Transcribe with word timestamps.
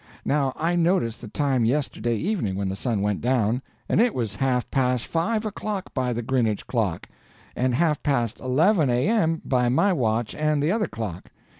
Now 0.25 0.51
I 0.55 0.75
noticed 0.75 1.21
the 1.21 1.27
time 1.27 1.63
yesterday 1.63 2.15
evening 2.15 2.55
when 2.55 2.69
the 2.69 2.75
sun 2.75 3.03
went 3.03 3.21
down, 3.21 3.61
and 3.87 4.01
it 4.01 4.15
was 4.15 4.33
half 4.37 4.67
past 4.71 5.05
five 5.05 5.45
o'clock 5.45 5.93
by 5.93 6.11
the 6.11 6.23
Grinnage 6.23 6.65
clock, 6.65 7.07
and 7.55 7.75
half 7.75 8.01
past 8.01 8.39
11 8.39 8.89
A.M. 8.89 9.43
by 9.45 9.69
my 9.69 9.93
watch 9.93 10.33
and 10.33 10.63
the 10.63 10.71
other 10.71 10.87
clock. 10.87 11.29